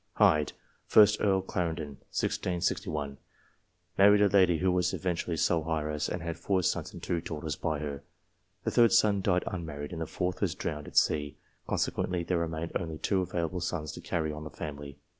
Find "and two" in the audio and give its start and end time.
6.91-7.21